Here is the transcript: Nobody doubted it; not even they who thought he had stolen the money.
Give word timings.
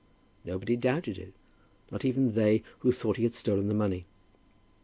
Nobody 0.43 0.75
doubted 0.77 1.19
it; 1.19 1.31
not 1.91 2.03
even 2.03 2.33
they 2.33 2.63
who 2.79 2.91
thought 2.91 3.17
he 3.17 3.23
had 3.23 3.35
stolen 3.35 3.67
the 3.67 3.75
money. 3.75 4.07